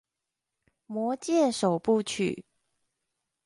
[0.87, 2.43] 魔戒首部曲